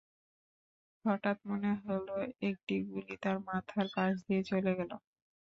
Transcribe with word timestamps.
হঠাৎ 1.05 1.37
মনে 1.45 1.71
হলো 1.83 2.13
একটি 2.43 2.75
গুলি 2.87 3.15
তাঁর 3.23 3.37
মাথার 3.47 3.87
পাশ 3.95 4.13
দিয়ে 4.25 4.41
চলে 4.49 4.71
গেল। 4.79 4.91